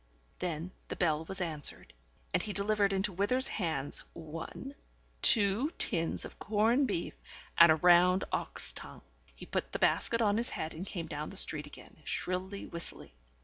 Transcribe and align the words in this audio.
Then 0.39 0.71
the 0.87 0.95
bell 0.95 1.25
was 1.25 1.41
answered, 1.41 1.93
and 2.33 2.41
he 2.41 2.53
delivered 2.53 2.91
into 2.91 3.13
Withers's 3.13 3.47
hands 3.47 4.03
one, 4.13 4.73
two 5.21 5.69
tins 5.77 6.25
of 6.25 6.39
corned 6.39 6.87
beef 6.87 7.13
and 7.55 7.71
a 7.71 7.75
round 7.75 8.23
ox 8.31 8.73
tongue. 8.73 9.03
He 9.35 9.45
put 9.45 9.71
the 9.73 9.77
basket 9.77 10.19
on 10.19 10.37
his 10.37 10.49
head 10.49 10.73
and 10.73 10.87
came 10.87 11.05
down 11.05 11.29
the 11.29 11.37
street 11.37 11.67
again, 11.67 11.97
shrilly 12.03 12.65
whistling. 12.65 13.11